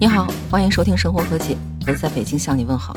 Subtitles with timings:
[0.00, 2.96] 你好，欢迎收听生活和解，我在北京向你问好。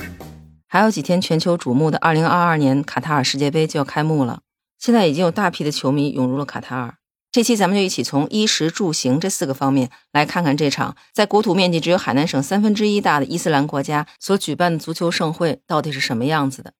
[0.67, 4.41] 还有几天，全球瞩目的2022年卡塔尔世界杯就要开幕了。
[4.79, 6.95] 现在已经有大批的球迷涌入了卡塔尔。
[7.31, 16.73] 这期咱们就一起从衣食住行这四个方面来看看这场在国土面积只有海南省三分之一大的伊斯兰国家所举办的足球盛会到底是什么样子的。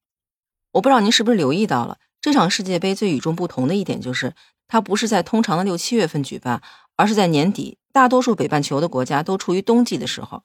[0.71, 4.33] 我不知道您是不是留意到了，这场世界杯最与众不同的一点就是，
[4.69, 6.61] 它不是在通常的六七月份举办，
[6.95, 10.43] 而是在年底，大多数北半球的国家都处于冬季的时候。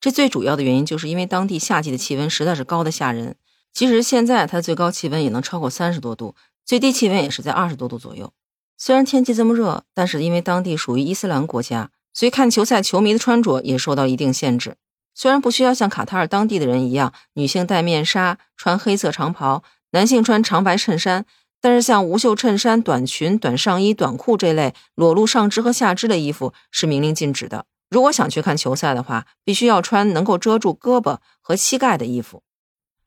[0.00, 3.36] 这最主要的原因就是因为当地夏季的气温实在是高的吓人，
[3.72, 6.34] 即使现在它的最高气温也能超过三十多度。
[6.64, 8.32] 最低气温也是在二十多度左右。
[8.78, 14.76] 虽然天气这么热，但是因为当地属于伊斯兰国家，所以看球赛球迷的穿着也受到一定限制。
[15.14, 19.62] 虽然不需要像卡塔尔当地的人一样，女性戴面纱、穿黑色长袍，
[19.92, 21.24] 男性穿长白衬衫，
[21.64, 27.64] 但是像无袖衬衫、短裙、短上衣、短裤这类裸露上肢和下肢的衣服是明令禁止的。
[27.88, 32.42] 如果想去看球赛的话，必须要穿能够遮住胳膊和膝盖的衣服。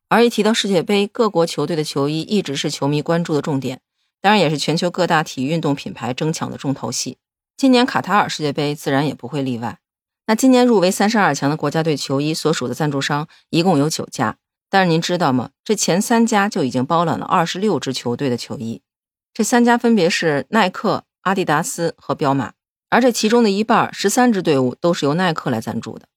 [0.09, 3.81] 而一提到世界杯，各国球队的球衣一直是球迷关注的重点，
[4.22, 7.19] 当然也是全球各大体育运动品牌争抢的重头戏。
[7.55, 9.78] 今年卡塔尔世界杯自然也不会例外。
[10.25, 14.38] 那今年入围三十二强的国家队球衣所属的赞助商一共有九家，
[14.69, 15.51] 但是您知道吗？
[15.63, 18.81] 这前三家就已经包揽了二十六支球队的球衣。
[19.33, 22.53] 这三家分别是耐克、阿迪达斯和彪马，
[22.89, 26.07] 而这其中的一半十三支队伍都是由耐克来赞助的。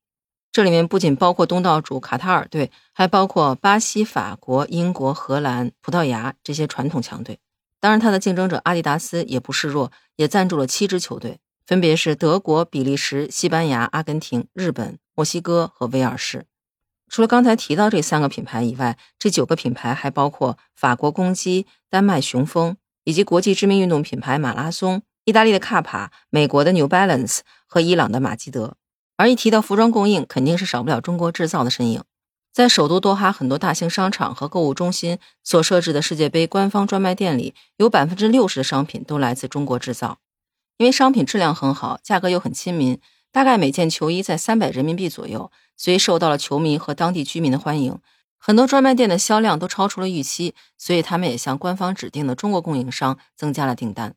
[0.50, 7.38] 这里面不仅包括东道主卡塔尔队，还包括巴西、法国、英国、荷兰、葡萄牙这些传统强队。
[7.78, 16.46] 当然，他的竞争者阿迪达斯也不示弱，也赞助了七支球队，分别是德国、比利时、西班牙、阿根廷、日本、墨西哥和威尔士。
[17.10, 28.76] 除了刚才提到这三个品牌以外，这九个品牌还包括法国公鸡、丹麦雄风，以及国际知名运动品牌马拉松、意大利的卡帕、美国的 New Balance 和伊朗的马基德。
[29.16, 32.04] 而一提到服装供应，肯定是少不了中国制造的身影。
[32.52, 40.18] 在首都多哈，很多大型商场和购物中心所设置的世界杯官方专卖店里，有百分之六十的商品都来自中国制造。
[40.78, 43.00] 因为商品质量很好，价格又很亲民，
[43.32, 47.98] 大概每件球衣在三百人民币左右，所以受到了球迷和当地居民的欢迎。
[48.38, 54.14] 很多专卖店的销量都超出了预期，所以他们也向官方指定的中国供应商增加了订单。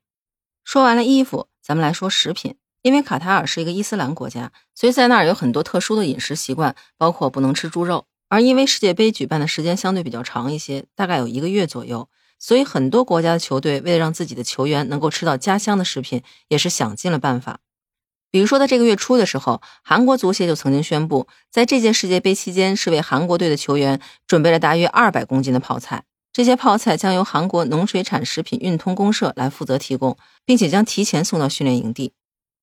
[0.64, 2.56] 说完了衣服，咱们来说食品。
[2.82, 8.06] 因为卡塔尔是一个伊斯兰国家，所以在那儿有很多特殊的饮食习惯，包括不能吃猪肉。
[8.28, 12.10] 而因为世界杯举办的时间相对比较长一些，大概有一个月左右，
[12.40, 17.60] 所以很多国家的球队为了让自己的球员能够吃到家乡的食品，也是想尽了办法。
[18.34, 26.06] 比如说，在这个月初的时候，韩国足协就曾经宣布，在这届世界杯期间，是为韩国队的球员准备了大约二百公斤的泡菜。
[26.32, 32.14] 这些泡菜将由韩国农水产食品运通公社来负责提供，并且将提前送到训练营地。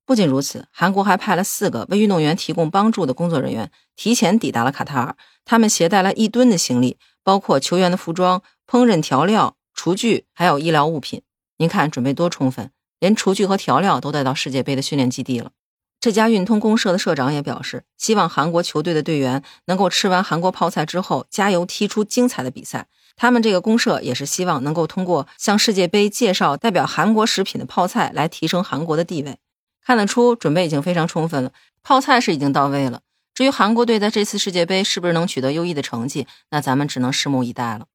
[0.05, 5.15] 不仅如此，韩国还派了四个为运动员提供帮助的工作人员提前抵达了卡塔尔。
[5.45, 11.23] 他们携带了一吨的行李，包括球员的服装、烹饪调料、厨具，还有医疗物品。
[11.59, 15.53] 您看，准备多充分，连厨具和调料都带到世界杯的训练基地了。
[16.01, 22.87] 这家运通公社的社长也表示，希望韩国球队的队员能够吃完韩国泡菜之后，加油踢出精彩的比赛。
[23.17, 29.37] 他们这个公社也是希望能够通过向世界杯介绍代表韩国食品的泡菜，来提升韩国的地位。
[29.85, 31.53] 看得出，准备已经非常充分了，
[31.83, 33.03] 泡菜是已经到位了。
[33.35, 37.87] 至于韩国队在这次世界杯是不是能取得优异的成绩，那咱们只能拭目以待了。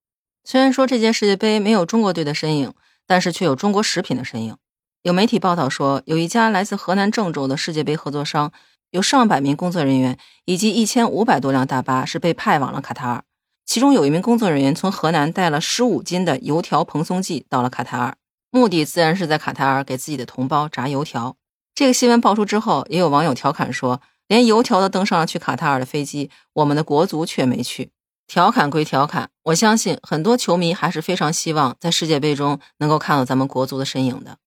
[0.43, 2.73] 虽然说这届世界杯没有中国队的身影，
[3.07, 4.57] 但是却有中国食品的身影。
[5.05, 8.51] 有媒体报道说，有一家来自河南郑州的世界杯合作商，
[8.89, 13.23] 有上百名工作人员以及一千五百多辆大巴是被派往了卡塔尔。
[13.67, 18.17] 其中有一名工作人员从河南带了十五斤的油条蓬松剂到了卡塔尔，
[18.49, 21.35] 目的自然是在卡塔尔给自己的同胞炸油条。
[21.75, 27.91] 这个新闻爆出之后，也有网友调侃说：“连油条都登上了去卡塔尔的飞机，我们的国足却没去。”
[28.25, 34.39] 调侃归调侃，我相信很多球迷还是非常希望在世界杯中能够看到咱们国足的身影的。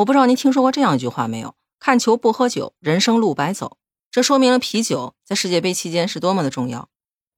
[0.00, 1.54] 我不知道您听说过这样一句话没有？
[1.78, 3.76] 看球不喝酒，人生路白走。
[4.10, 6.88] 这说明了啤酒在世界杯期间是多么的重要。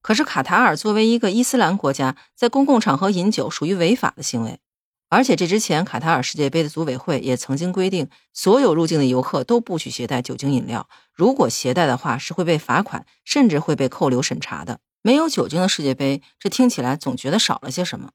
[0.00, 4.60] 可是卡塔尔作为一个伊斯兰国家，在公共场合饮酒属于违法的行为。
[5.08, 10.88] 而且这之前，卡塔尔世界杯的组委会也曾经规定，所有入境的游客都不许携带酒精饮料。
[11.12, 14.78] 如果携带的话，是会被罚款，甚至会被扣留审查的。
[15.02, 18.10] 没有酒精的世界杯，这听起来总觉得少了些什么。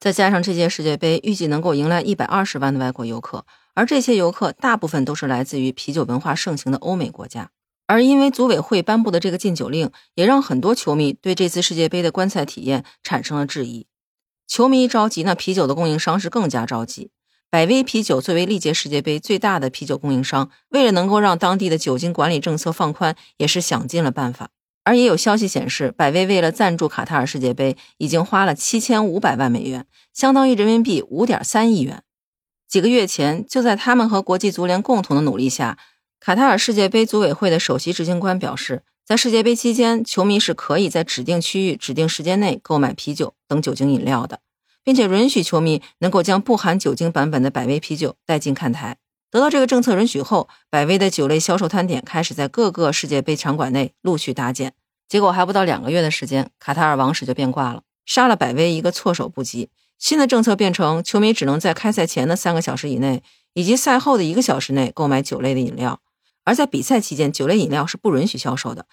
[0.00, 7.50] 再加上这届世界杯预计能够迎来一百二十万的外国游客，而这些游客大部分都是来自于啤酒文化盛行的欧美国家。
[7.86, 13.86] 而因为组委会颁布的这个禁酒令，也让很多球迷对这次世界杯的观赛体验产生了质疑。
[14.46, 17.10] 球迷一着急，那啤酒的供应商是更加着急。
[17.50, 24.48] 百威啤酒作为历届世界杯最大的啤酒供应商，为了能够让当地的酒精管理政策放宽，也是想尽了办法。
[24.84, 32.02] 而也有消息显示，百威为了赞助卡塔尔世界杯，已经花了七千五百万美元，相当于人民币五点三亿元。
[32.72, 35.76] 几个月前，就在他们和国际足联共同的努力下，
[36.18, 44.40] 卡塔尔世界杯组委会的首席执行官表示，在世界杯期间，球迷是可以在指定区域、指定时间内购买啤酒等酒精饮料的，
[44.82, 48.96] 并且允许球迷能够将不含酒精版本的百威啤酒带进看台。
[49.30, 54.72] 得到这个政策允许后，百威的酒类销售摊点开始在各个世界杯场馆内陆续搭建。
[55.06, 59.68] 结果还不到两个月的时间，卡塔尔王室就变卦了，杀了百威一个措手不及。
[60.02, 63.22] 新的政策变成球迷只能在开赛前的三个小时以内，
[63.54, 66.00] 以及赛后的一个小时内购买酒类的饮料，
[66.42, 68.86] 而在比赛期间，酒类饮料是不允许销售的。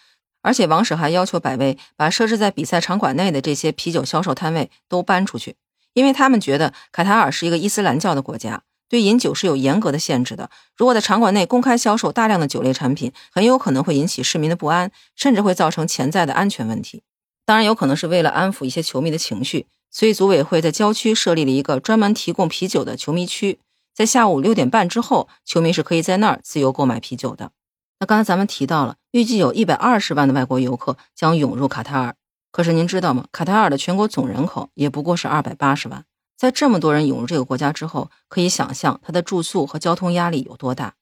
[0.43, 5.55] 而且王室还要求百威把设置在比赛场馆内的这些啤酒销售摊位都搬出去，
[5.93, 8.61] 因为他们觉得卡塔尔是一个伊斯兰教的国家。
[8.87, 10.51] 对饮酒是有严格的限制的。
[10.77, 17.01] 如果在场馆内公开销售大量的酒类产品，很有可能会引起市民的不安，甚至会造成潜在的安全问题。
[17.45, 23.59] 当然，有可能是为了安抚一些球迷的情绪，所以组委会在郊区设立了一个专门提供啤酒的球迷区。
[23.93, 27.51] 在下午六点半之后，球迷是可以在那儿自由购买啤酒的。
[27.99, 32.15] 那刚才咱们提到了，预计有一百二十万的外国游客将涌入卡塔尔。
[32.51, 33.25] 可是您知道吗？
[33.31, 36.05] 卡塔尔的全国总人口也不过是二百八十万。
[36.37, 40.93] 在这么多人涌入这个国家之后，可以想象他的住宿和交通压力有多大。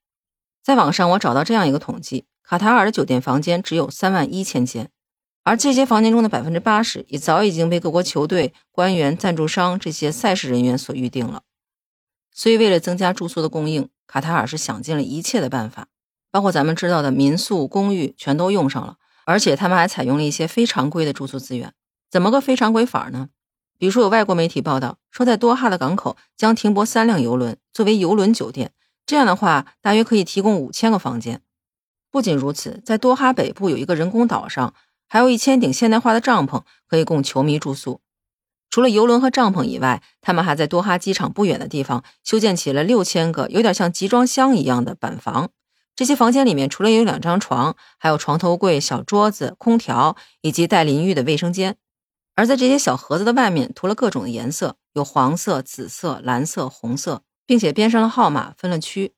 [0.64, 4.90] 在网上我找到这样一个统计：卡塔尔的酒店房间只有三万一千间，
[5.48, 11.44] 而这些房间中的百分之八十也早已经被各国球队、官员、赞助商这些赛事人员所预定了。
[12.34, 15.88] 所以，为了增加住宿的供应，卡塔尔是想尽了一切的办法，
[16.32, 21.74] 包括咱们知道的民宿、公寓全都用上了，而且他们还采用了一些非常规的住宿资源。
[22.12, 23.30] 怎么个非常规法呢？
[23.80, 28.74] 比如说，有外国媒体报道说，在多哈的港口将停泊三辆游轮，作为游轮酒店。
[29.06, 31.42] 这样的话，大约可以提供五千个房间。
[32.12, 34.74] 不仅如此，在多哈北部有一个人工岛上，
[35.08, 38.02] 还有一千顶现代化的帐篷可以供球迷住宿。
[38.70, 45.50] 除了游轮和帐篷以外，他们还在多哈机场不远的地方修建起了六千个有点像集装箱一样的板房。
[45.96, 51.78] 这些房间里面除了有两张床，还有床头柜、小桌子、空调以及带淋浴的卫生间。
[52.36, 59.14] 而在这些小盒子的外面涂了各种的颜色，有黄色、紫色、蓝色、红色，并且编上了号码，分了区。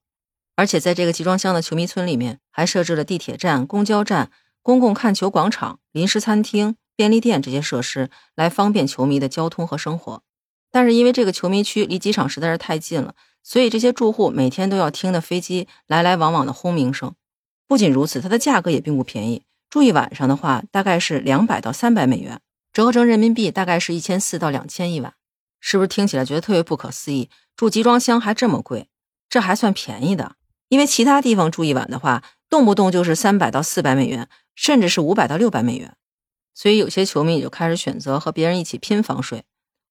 [0.56, 4.32] 而且在这个集装箱的球迷村里面，还设置了地铁站、公交站、
[4.70, 10.22] 公共看球广场、临时餐厅、便利店这些设施，来方便球迷的交通和生活。
[10.70, 17.16] 但是因为这个球迷区离机场实在是太近了，所以这些住户每天都要听的飞机来来往往的轰鸣声。
[17.68, 22.40] 不仅如此，它的价格也并不便宜，住一晚上的话，大概是两百到三百美元。
[22.72, 25.16] 折合成人民币大概是一千四到两千一晚，
[25.60, 27.32] 是不是听起来觉得特别不可思议？
[27.56, 28.88] 住集装箱还这么贵？
[29.28, 30.36] 这还算便宜的，
[30.68, 35.96] 因为其他地方住一晚的话，动不动就是三百到四百美元，甚至是五百到六百美元。
[36.56, 39.44] 所以有些球迷也就开始选择和别人一起拼房睡，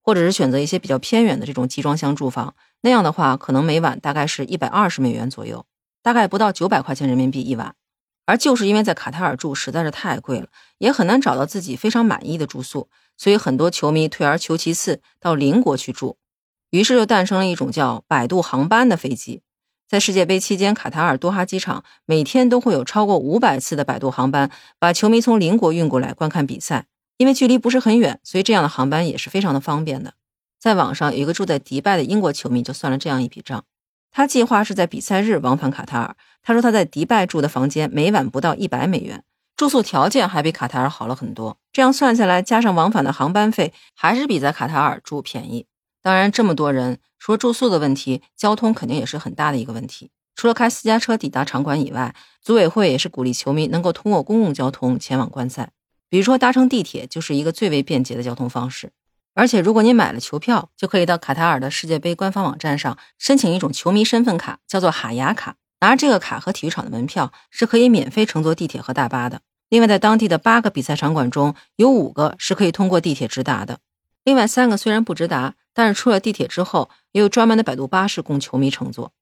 [0.03, 2.55] 或者是选择一些比较偏远的这种集装箱住房。
[2.83, 5.65] 那样的话，可能每晚大概是一百二十美元左右，
[6.03, 7.75] 大概不到九百块钱人民币一晚。
[8.27, 16.19] 而就是因为在卡塔尔住实在是太贵了，也很难找到自己非常满意的住宿，所以很多球迷退而求其次到邻国去住，
[16.69, 19.41] 于是就诞生了一种叫摆渡航班的飞机。
[19.89, 26.85] 在世界杯期间，卡塔尔多哈机场每天都会有超过五百次的摆渡航班，把球迷从邻国运过来观看比赛。
[27.17, 30.13] 因为距离不是很远，所以这样的航班也是非常的方便的。
[30.61, 33.65] 在网上有一个住在迪拜的英国球迷就算了这样一笔账。
[34.11, 36.17] 他计划是在比赛日往返卡塔尔。
[36.43, 39.25] 他说他在迪拜住的房间每晚不到一百美元，
[39.57, 41.57] 住宿条件还比卡塔尔好了很多。
[41.73, 45.67] 这样算下来，加上往返的航班费，还是比在卡塔尔住便宜。
[46.03, 50.11] 当然，这么多人除了住宿的问题，交通肯定也是很大的一个问题。
[50.35, 55.73] 除了开私家车抵达场馆以外，组委会也是鼓励球迷能够通过公共交通前往观赛，
[56.09, 58.93] 比如说搭乘地铁就是一个最为便捷的交通方式。
[59.35, 65.57] 而且，如果你买了球票，就可以到卡塔尔的世界杯官方网站上申请一种球迷身份卡，叫做哈雅卡。
[65.81, 69.41] 拿着这个卡和体育场的门票，是可以免费乘坐地铁和大巴的。
[69.69, 73.79] 另外，在当地的八个比赛场馆中，有五个是可以通过地铁直达的。
[74.25, 79.13] 另外三个虽然不直达，但是出了地铁之后，也有专门的摆渡巴士供球迷乘坐。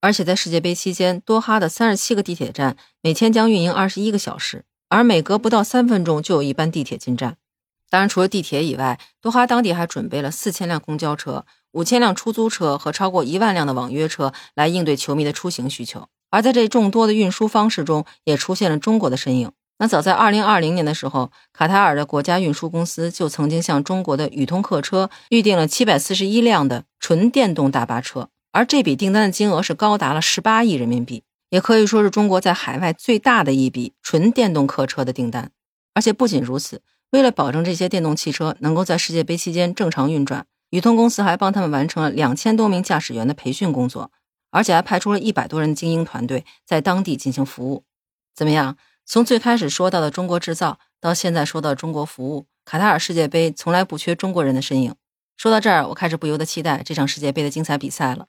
[0.00, 7.36] 而且在世界杯期间，多哈的三十七个地铁站每天将运营二十一个小时，而每隔不到三分钟就有一班地铁进站。
[7.90, 16.08] 当然，除了地铁以外，多哈当地还准备了四千辆公交车、五千辆出租车和超过一万辆的网约车，来应对球迷的出行需求。
[16.30, 19.52] 而在这众多的运输方式中，也出现了中国的身影。
[19.78, 35.50] 那早在二零二零年的时候，卡塔尔的国家运输公司就曾经向中国的宇通客车预订了七百四十一辆的纯电动大巴车，而这笔订单的金额是高达了十八亿人民币，也可以说是中国在海外最大的一笔纯电动客车的订单。
[35.92, 36.80] 而且不仅如此，
[37.10, 44.10] 为了保证这些电动汽车能够在世界杯期间正常运转，宇通公司还帮他们完成了两千多名驾驶员的培训工作，
[44.50, 47.84] 而且还派出了一百多人的精英团队在当地进行服务。
[48.34, 48.78] 怎么样？
[49.08, 54.94] 从最开始说到的中国制造，到现在说到中国服务，卡塔尔世界杯从来不缺中国人的身影。
[55.36, 58.26] 说到这儿，我开始不由得期待这场世界杯的精彩比赛了。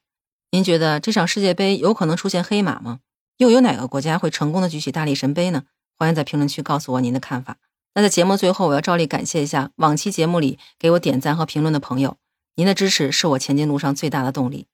[0.51, 2.99] 您觉得这场世界杯有可能出现黑马吗？
[3.37, 5.63] 又有哪个国家会成功的举起大力神杯呢？
[5.97, 7.57] 欢迎在评论区告诉我您的看法。
[7.95, 12.17] 那在节目最后，我要照例感谢一下往期节目里给我点赞和评论的朋友，
[12.55, 14.67] 您的支持是我前进路上最大的动力。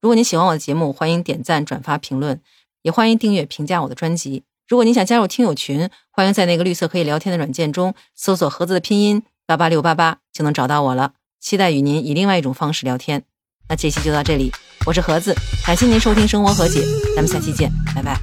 [0.00, 2.40] 如果您喜欢我的节目，欢迎点赞、转发、评论，
[2.82, 4.44] 也欢迎订阅、评价我的专辑。
[4.68, 11.14] 如果您想加入听友群，欢迎在那个绿色可以聊天的软件中搜索盒子的拼音八八六八八，就能找到我了。
[11.40, 13.24] 期待与您以另外一种方式聊天。
[13.70, 14.52] 那这期就到这里。
[14.84, 15.34] 我是盒子，
[15.66, 16.80] 感谢您收听《生活和解》，
[17.16, 18.20] 咱们下期见，拜拜。